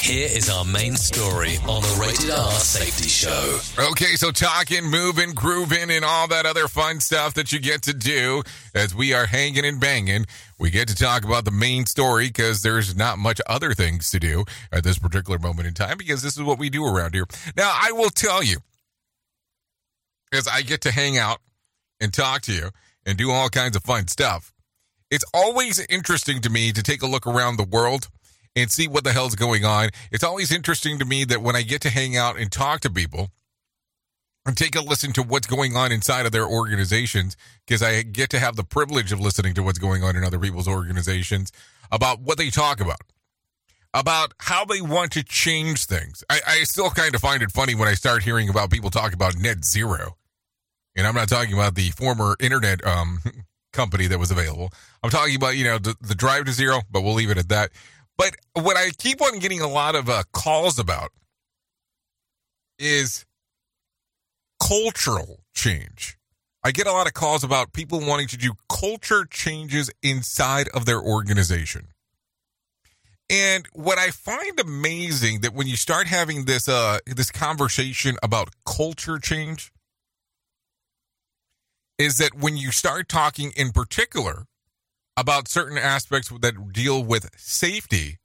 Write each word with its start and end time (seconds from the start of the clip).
Here 0.00 0.28
is 0.32 0.48
our 0.48 0.64
main 0.64 0.96
story 0.96 1.58
on 1.68 1.82
the 1.82 1.98
Rated 2.00 2.30
R 2.30 2.50
Safety 2.52 3.08
Show. 3.08 3.60
Okay, 3.90 4.14
so 4.16 4.30
talking, 4.30 4.84
moving, 4.84 5.34
grooving, 5.34 5.90
and 5.90 6.06
all 6.06 6.26
that 6.28 6.46
other 6.46 6.68
fun 6.68 7.00
stuff 7.00 7.34
that 7.34 7.52
you 7.52 7.60
get 7.60 7.82
to 7.82 7.92
do 7.92 8.42
as 8.74 8.94
we 8.94 9.12
are 9.12 9.26
hanging 9.26 9.66
and 9.66 9.78
banging. 9.78 10.24
We 10.58 10.70
get 10.70 10.88
to 10.88 10.94
talk 10.94 11.24
about 11.24 11.44
the 11.44 11.50
main 11.50 11.84
story 11.84 12.28
because 12.28 12.62
there's 12.62 12.96
not 12.96 13.18
much 13.18 13.42
other 13.46 13.74
things 13.74 14.08
to 14.10 14.18
do 14.18 14.46
at 14.72 14.84
this 14.84 14.98
particular 14.98 15.38
moment 15.38 15.68
in 15.68 15.74
time 15.74 15.98
because 15.98 16.22
this 16.22 16.36
is 16.36 16.42
what 16.42 16.58
we 16.58 16.70
do 16.70 16.84
around 16.86 17.12
here. 17.12 17.26
Now, 17.54 17.70
I 17.70 17.92
will 17.92 18.10
tell 18.10 18.42
you, 18.42 18.56
as 20.32 20.48
I 20.48 20.62
get 20.62 20.80
to 20.82 20.92
hang 20.92 21.18
out 21.18 21.40
and 22.00 22.12
talk 22.12 22.40
to 22.42 22.52
you 22.54 22.70
and 23.04 23.18
do 23.18 23.30
all 23.30 23.50
kinds 23.50 23.76
of 23.76 23.84
fun 23.84 24.08
stuff, 24.08 24.54
it's 25.10 25.24
always 25.34 25.78
interesting 25.90 26.40
to 26.40 26.48
me 26.48 26.72
to 26.72 26.82
take 26.82 27.02
a 27.02 27.06
look 27.06 27.26
around 27.26 27.58
the 27.58 27.64
world 27.64 28.08
and 28.56 28.70
see 28.70 28.88
what 28.88 29.04
the 29.04 29.12
hell's 29.12 29.34
going 29.34 29.64
on. 29.64 29.90
It's 30.10 30.24
always 30.24 30.52
interesting 30.52 30.98
to 30.98 31.04
me 31.04 31.24
that 31.24 31.42
when 31.42 31.56
I 31.56 31.62
get 31.62 31.80
to 31.82 31.90
hang 31.90 32.16
out 32.16 32.38
and 32.38 32.50
talk 32.50 32.80
to 32.80 32.90
people 32.90 33.30
and 34.46 34.56
take 34.56 34.74
a 34.74 34.80
listen 34.80 35.12
to 35.12 35.22
what's 35.22 35.46
going 35.46 35.76
on 35.76 35.92
inside 35.92 36.26
of 36.26 36.32
their 36.32 36.46
organizations, 36.46 37.36
because 37.66 37.82
I 37.82 38.02
get 38.02 38.30
to 38.30 38.38
have 38.38 38.56
the 38.56 38.64
privilege 38.64 39.12
of 39.12 39.20
listening 39.20 39.54
to 39.54 39.62
what's 39.62 39.78
going 39.78 40.02
on 40.02 40.16
in 40.16 40.24
other 40.24 40.38
people's 40.38 40.68
organizations 40.68 41.52
about 41.92 42.20
what 42.20 42.38
they 42.38 42.50
talk 42.50 42.80
about. 42.80 43.00
About 43.92 44.34
how 44.38 44.64
they 44.64 44.80
want 44.80 45.10
to 45.12 45.24
change 45.24 45.86
things. 45.86 46.22
I, 46.30 46.40
I 46.46 46.62
still 46.62 46.90
kind 46.90 47.12
of 47.12 47.20
find 47.20 47.42
it 47.42 47.50
funny 47.50 47.74
when 47.74 47.88
I 47.88 47.94
start 47.94 48.22
hearing 48.22 48.48
about 48.48 48.70
people 48.70 48.88
talk 48.88 49.12
about 49.12 49.36
net 49.36 49.64
zero. 49.64 50.16
And 50.94 51.08
I'm 51.08 51.14
not 51.14 51.28
talking 51.28 51.54
about 51.54 51.74
the 51.74 51.90
former 51.90 52.36
internet 52.38 52.86
um, 52.86 53.18
company 53.72 54.06
that 54.06 54.18
was 54.18 54.30
available. 54.30 54.72
I'm 55.02 55.10
talking 55.10 55.34
about, 55.34 55.56
you 55.56 55.64
know, 55.64 55.78
the, 55.78 55.96
the 56.00 56.14
drive 56.14 56.44
to 56.44 56.52
zero, 56.52 56.82
but 56.88 57.02
we'll 57.02 57.14
leave 57.14 57.30
it 57.30 57.38
at 57.38 57.48
that. 57.48 57.70
But 58.20 58.36
what 58.52 58.76
I 58.76 58.90
keep 58.98 59.22
on 59.22 59.38
getting 59.38 59.62
a 59.62 59.66
lot 59.66 59.94
of 59.94 60.10
uh, 60.10 60.24
calls 60.30 60.78
about 60.78 61.10
is 62.78 63.24
cultural 64.62 65.40
change. 65.54 66.18
I 66.62 66.70
get 66.70 66.86
a 66.86 66.92
lot 66.92 67.06
of 67.06 67.14
calls 67.14 67.42
about 67.42 67.72
people 67.72 67.98
wanting 67.98 68.26
to 68.28 68.36
do 68.36 68.52
culture 68.68 69.24
changes 69.24 69.90
inside 70.02 70.68
of 70.74 70.84
their 70.84 71.00
organization. 71.00 71.88
And 73.30 73.66
what 73.72 73.96
I 73.96 74.10
find 74.10 74.60
amazing 74.60 75.40
that 75.40 75.54
when 75.54 75.66
you 75.66 75.76
start 75.76 76.06
having 76.06 76.44
this 76.44 76.68
uh 76.68 76.98
this 77.06 77.30
conversation 77.30 78.18
about 78.22 78.50
culture 78.66 79.18
change 79.18 79.72
is 81.96 82.18
that 82.18 82.34
when 82.34 82.58
you 82.58 82.70
start 82.70 83.08
talking 83.08 83.50
in 83.56 83.70
particular 83.70 84.44
about 85.20 85.48
certain 85.48 85.76
aspects 85.76 86.30
that 86.40 86.72
deal 86.72 87.04
with 87.04 87.30
safety 87.36 88.18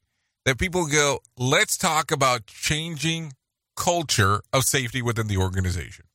that 0.45 0.57
people 0.57 0.85
go, 0.87 1.19
let's 1.37 1.75
talk 1.75 2.09
about 2.09 2.47
changing 2.47 3.33
culture 3.75 4.41
of 4.53 4.63
safety 4.63 5.01
within 5.01 5.27
the 5.27 5.37
organization. 5.37 6.05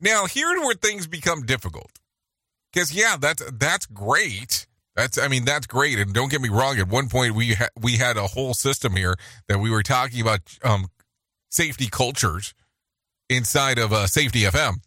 Now, 0.00 0.26
here's 0.26 0.58
where 0.60 0.74
things 0.74 1.06
become 1.06 1.42
difficult. 1.46 1.92
Because 2.72 2.92
yeah, 2.92 3.16
that's 3.18 3.42
that's 3.52 3.86
great. 3.86 4.66
That's 4.96 5.18
I 5.18 5.28
mean 5.28 5.44
that's 5.44 5.66
great. 5.66 5.98
And 5.98 6.12
don't 6.12 6.30
get 6.30 6.40
me 6.40 6.48
wrong. 6.48 6.78
At 6.78 6.88
one 6.88 7.08
point, 7.08 7.34
we 7.34 7.54
ha- 7.54 7.68
we 7.80 7.96
had 7.96 8.16
a 8.16 8.26
whole 8.26 8.54
system 8.54 8.96
here 8.96 9.14
that 9.46 9.58
we 9.58 9.70
were 9.70 9.82
talking 9.82 10.20
about 10.20 10.40
um, 10.62 10.88
safety 11.50 11.88
cultures 11.88 12.54
inside 13.30 13.78
of 13.78 13.92
uh, 13.92 14.06
Safety 14.06 14.42
FM. 14.42 14.80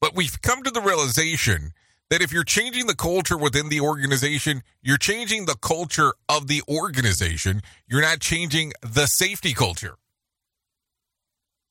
But 0.00 0.14
we've 0.14 0.40
come 0.42 0.62
to 0.62 0.70
the 0.70 0.82
realization 0.82 1.72
that 2.10 2.22
if 2.22 2.32
you're 2.32 2.44
changing 2.44 2.86
the 2.86 2.94
culture 2.94 3.36
within 3.36 3.68
the 3.68 3.80
organization, 3.80 4.62
you're 4.82 4.98
changing 4.98 5.46
the 5.46 5.56
culture 5.56 6.12
of 6.28 6.46
the 6.46 6.62
organization. 6.68 7.62
You're 7.86 8.02
not 8.02 8.20
changing 8.20 8.72
the 8.82 9.06
safety 9.06 9.54
culture. 9.54 9.96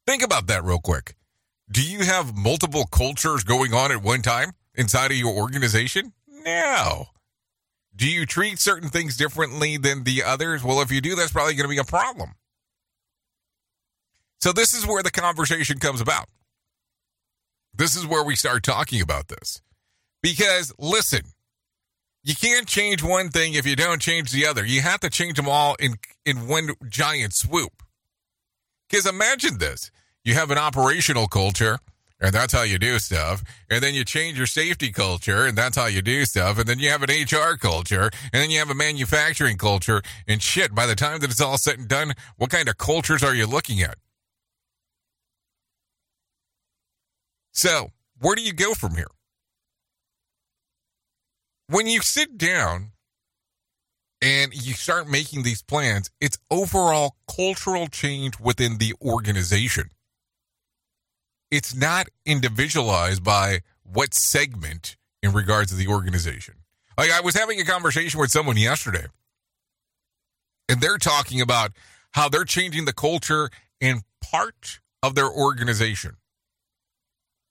Think 0.06 0.24
about 0.24 0.48
that 0.48 0.64
real 0.64 0.80
quick. 0.80 1.16
Do 1.72 1.82
you 1.82 2.00
have 2.00 2.36
multiple 2.36 2.86
cultures 2.86 3.44
going 3.44 3.74
on 3.74 3.92
at 3.92 4.04
one 4.04 4.22
time 4.22 4.52
inside 4.76 5.12
of 5.12 5.18
your 5.18 5.34
organization? 5.34 6.14
No. 6.28 7.06
Do 7.96 8.10
you 8.10 8.26
treat 8.26 8.60
certain 8.60 8.90
things 8.90 9.16
differently 9.16 9.78
than 9.78 10.04
the 10.04 10.24
others? 10.24 10.64
Well, 10.64 10.82
if 10.82 10.92
you 10.92 11.00
do, 11.00 11.16
that's 11.16 11.32
probably 11.32 11.54
going 11.54 11.66
to 11.66 11.70
be 11.70 11.78
a 11.78 11.84
problem. 11.84 12.34
So, 14.42 14.52
this 14.52 14.74
is 14.74 14.86
where 14.86 15.04
the 15.04 15.12
conversation 15.12 15.80
comes 15.80 16.02
about. 16.02 16.28
This 17.74 17.96
is 17.96 18.06
where 18.06 18.24
we 18.24 18.36
start 18.36 18.64
talking 18.64 19.02
about 19.02 19.30
this. 19.30 19.62
Because 20.24 20.74
listen, 20.80 21.22
you 22.24 22.34
can't 22.34 22.66
change 22.66 23.04
one 23.04 23.30
thing 23.30 23.54
if 23.54 23.68
you 23.68 23.76
don't 23.76 24.02
change 24.02 24.32
the 24.32 24.48
other. 24.48 24.66
You 24.66 24.82
have 24.82 25.02
to 25.02 25.10
change 25.10 25.36
them 25.36 25.50
all 25.50 25.76
in 25.76 25.96
in 26.26 26.48
one 26.48 26.70
giant 26.90 27.34
swoop. 27.34 27.84
Because 28.90 29.06
imagine 29.06 29.60
this: 29.60 29.92
you 30.24 30.34
have 30.34 30.50
an 30.50 30.58
operational 30.58 31.28
culture, 31.28 31.80
and 32.22 32.34
that's 32.34 32.54
how 32.54 32.62
you 32.64 32.80
do 32.80 33.00
stuff. 33.00 33.44
And 33.70 33.84
then 33.84 33.94
you 33.94 34.06
change 34.06 34.38
your 34.38 34.48
safety 34.48 34.94
culture, 34.94 35.46
and 35.46 35.58
that's 35.58 35.76
how 35.76 35.88
you 35.88 36.02
do 36.02 36.24
stuff. 36.24 36.58
And 36.58 36.68
then 36.68 36.80
you 36.80 36.90
have 36.90 37.04
an 37.04 37.10
HR 37.10 37.58
culture, 37.58 38.10
and 38.32 38.42
then 38.42 38.50
you 38.50 38.60
have 38.60 38.70
a 38.70 38.76
manufacturing 38.76 39.58
culture. 39.58 40.02
And 40.26 40.42
shit, 40.42 40.74
by 40.74 40.86
the 40.86 40.96
time 40.96 41.20
that 41.20 41.32
it's 41.32 41.42
all 41.42 41.58
said 41.58 41.80
and 41.80 41.90
done, 41.90 42.14
what 42.38 42.50
kind 42.50 42.70
of 42.70 42.78
cultures 42.78 43.24
are 43.24 43.36
you 43.36 43.46
looking 43.46 43.82
at? 43.82 43.98
So, 47.52 47.92
where 48.20 48.36
do 48.36 48.42
you 48.42 48.54
go 48.54 48.74
from 48.74 48.96
here? 48.96 49.08
When 51.68 51.88
you 51.88 52.02
sit 52.02 52.38
down 52.38 52.92
and 54.22 54.54
you 54.54 54.74
start 54.74 55.10
making 55.10 55.44
these 55.44 55.62
plans, 55.62 56.10
it's 56.22 56.38
overall 56.50 57.16
cultural 57.28 57.88
change 57.88 58.40
within 58.40 58.78
the 58.78 58.94
organization. 59.02 59.90
It's 61.52 61.76
not 61.76 62.08
individualized 62.26 63.24
by 63.24 63.60
what 63.84 64.14
segment 64.14 64.98
in 65.22 65.34
regards 65.34 65.72
to 65.72 65.76
the 65.76 65.88
organization. 65.88 66.56
Like 66.98 67.12
I 67.12 67.22
was 67.22 67.36
having 67.36 67.60
a 67.60 67.66
conversation 67.66 68.20
with 68.20 68.32
someone 68.32 68.58
yesterday, 68.58 69.06
and 70.70 70.80
they're 70.82 70.98
talking 70.98 71.42
about 71.42 71.72
how 72.12 72.30
they're 72.30 72.46
changing 72.46 72.86
the 72.86 72.94
culture 72.94 73.50
in 73.82 74.02
part 74.22 74.80
of 75.02 75.16
their 75.16 75.30
organization. 75.30 76.18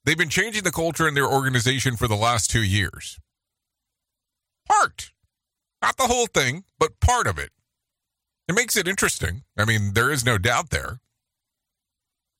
They've 0.05 0.17
been 0.17 0.29
changing 0.29 0.63
the 0.63 0.71
culture 0.71 1.07
in 1.07 1.13
their 1.13 1.27
organization 1.27 1.95
for 1.95 2.07
the 2.07 2.15
last 2.15 2.49
two 2.49 2.63
years. 2.63 3.19
Part. 4.83 5.11
Not 5.81 5.95
the 5.95 6.07
whole 6.07 6.27
thing, 6.27 6.65
but 6.77 6.99
part 6.99 7.25
of 7.25 7.37
it. 7.37 7.51
It 8.49 8.55
makes 8.55 8.75
it 8.75 8.85
interesting. 8.85 9.43
I 9.57 9.63
mean, 9.63 9.93
there 9.93 10.11
is 10.11 10.25
no 10.25 10.37
doubt 10.37 10.71
there. 10.71 10.99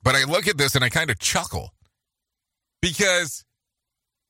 But 0.01 0.15
I 0.15 0.25
look 0.25 0.45
at 0.49 0.57
this 0.57 0.75
and 0.75 0.83
I 0.83 0.89
kind 0.89 1.09
of 1.09 1.19
chuckle 1.19 1.73
because 2.81 3.45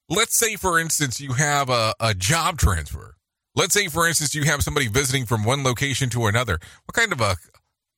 let's 0.09 0.37
say, 0.37 0.55
for 0.57 0.79
instance, 0.79 1.19
you 1.19 1.33
have 1.33 1.71
a, 1.71 1.95
a 1.99 2.13
job 2.13 2.59
transfer. 2.59 3.15
Let's 3.55 3.73
say, 3.73 3.87
for 3.87 4.07
instance, 4.07 4.35
you 4.35 4.43
have 4.43 4.61
somebody 4.61 4.87
visiting 4.87 5.25
from 5.25 5.43
one 5.43 5.63
location 5.63 6.11
to 6.11 6.27
another. 6.27 6.59
What 6.85 6.93
kind 6.93 7.13
of 7.13 7.19
a 7.19 7.37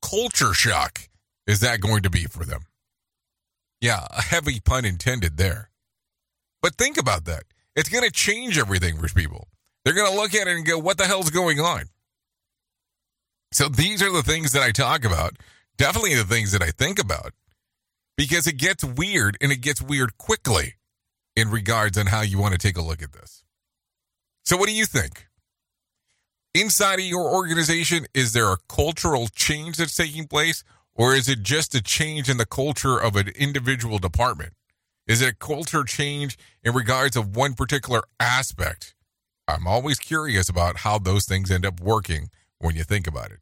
culture 0.01 0.53
shock 0.53 1.09
is 1.45 1.59
that 1.59 1.81
going 1.81 2.03
to 2.03 2.09
be 2.09 2.23
for 2.23 2.45
them? 2.45 2.61
Yeah, 3.81 4.07
a 4.11 4.21
heavy 4.21 4.61
pun 4.61 4.85
intended 4.85 5.35
there. 5.35 5.71
But 6.61 6.75
think 6.75 6.97
about 6.97 7.25
that. 7.25 7.43
It's 7.75 7.89
going 7.89 8.05
to 8.05 8.11
change 8.11 8.57
everything 8.57 8.97
for 8.97 9.09
people. 9.13 9.49
They're 9.85 9.93
going 9.93 10.11
to 10.11 10.17
look 10.17 10.33
at 10.33 10.47
it 10.47 10.55
and 10.55 10.65
go, 10.65 10.79
what 10.79 10.97
the 10.97 11.05
hell's 11.05 11.29
going 11.29 11.59
on? 11.59 11.83
So 13.51 13.69
these 13.69 14.01
are 14.01 14.11
the 14.11 14.23
things 14.23 14.51
that 14.53 14.63
I 14.63 14.71
talk 14.71 15.05
about. 15.05 15.37
Definitely 15.77 16.15
the 16.15 16.23
things 16.23 16.51
that 16.51 16.63
I 16.63 16.71
think 16.71 16.99
about 16.99 17.33
because 18.17 18.47
it 18.47 18.57
gets 18.57 18.83
weird 18.83 19.37
and 19.39 19.51
it 19.51 19.61
gets 19.61 19.81
weird 19.81 20.17
quickly 20.17 20.75
in 21.35 21.51
regards 21.51 21.97
on 21.97 22.07
how 22.07 22.21
you 22.21 22.39
want 22.39 22.53
to 22.53 22.57
take 22.57 22.77
a 22.77 22.81
look 22.81 23.03
at 23.03 23.13
this. 23.13 23.43
So 24.43 24.57
what 24.57 24.67
do 24.67 24.73
you 24.73 24.85
think? 24.85 25.27
Inside 26.53 26.99
of 26.99 27.05
your 27.05 27.33
organization, 27.33 28.07
is 28.13 28.33
there 28.33 28.51
a 28.51 28.57
cultural 28.67 29.27
change 29.27 29.77
that's 29.77 29.95
taking 29.95 30.27
place 30.27 30.63
or 30.95 31.13
is 31.13 31.29
it 31.29 31.43
just 31.43 31.75
a 31.75 31.83
change 31.83 32.29
in 32.29 32.37
the 32.37 32.45
culture 32.45 32.97
of 32.97 33.15
an 33.15 33.27
individual 33.35 33.99
department? 33.99 34.53
Is 35.07 35.21
it 35.21 35.29
a 35.29 35.35
culture 35.35 35.83
change 35.83 36.37
in 36.63 36.73
regards 36.73 37.15
of 37.15 37.35
one 37.35 37.53
particular 37.53 38.03
aspect? 38.19 38.94
I'm 39.47 39.67
always 39.67 39.99
curious 39.99 40.49
about 40.49 40.77
how 40.77 40.97
those 40.97 41.25
things 41.25 41.51
end 41.51 41.65
up 41.65 41.79
working 41.79 42.29
when 42.59 42.75
you 42.75 42.83
think 42.83 43.05
about 43.05 43.31
it. 43.31 43.39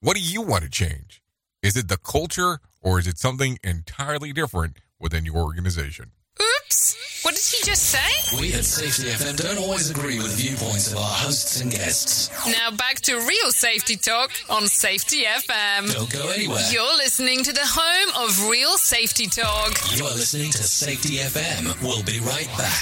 What 0.00 0.16
do 0.16 0.22
you 0.22 0.40
want 0.40 0.64
to 0.64 0.70
change? 0.70 1.22
Is 1.62 1.76
it 1.76 1.88
the 1.88 1.98
culture 1.98 2.58
or 2.80 2.98
is 2.98 3.06
it 3.06 3.18
something 3.18 3.58
entirely 3.62 4.32
different 4.32 4.78
within 4.98 5.26
your 5.26 5.36
organization? 5.36 6.12
Oops! 6.40 6.96
What 7.22 7.34
did 7.34 7.44
he 7.44 7.62
just 7.64 7.84
say? 7.84 8.40
We 8.40 8.54
at 8.54 8.64
Safety 8.64 9.10
FM 9.10 9.36
don't 9.36 9.58
always 9.58 9.90
agree 9.90 10.18
with 10.18 10.34
viewpoints 10.34 10.90
of 10.90 10.98
our 10.98 11.04
hosts 11.04 11.60
and 11.60 11.70
guests. 11.70 12.30
Now 12.46 12.70
back 12.74 12.96
to 13.02 13.14
real 13.14 13.50
safety 13.52 13.96
talk 13.96 14.32
on 14.48 14.66
Safety 14.66 15.24
FM. 15.24 15.92
Don't 15.92 16.10
go 16.10 16.30
anywhere. 16.30 16.62
You're 16.72 16.96
listening 16.96 17.44
to 17.44 17.52
the 17.52 17.60
home 17.62 18.24
of 18.26 18.48
real 18.48 18.78
safety 18.78 19.26
talk. 19.26 19.76
You 19.94 20.06
are 20.06 20.14
listening 20.14 20.50
to 20.52 20.62
Safety 20.64 21.16
FM. 21.18 21.80
We'll 21.82 22.02
be 22.02 22.18
right 22.20 22.48
back. 22.56 22.80